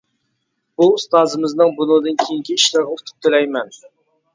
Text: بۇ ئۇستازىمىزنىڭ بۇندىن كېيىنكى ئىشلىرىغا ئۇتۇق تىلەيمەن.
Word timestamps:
بۇ 0.79 0.87
ئۇستازىمىزنىڭ 0.93 1.75
بۇندىن 1.83 2.21
كېيىنكى 2.25 2.59
ئىشلىرىغا 2.61 3.01
ئۇتۇق 3.01 3.17
تىلەيمەن. 3.25 3.77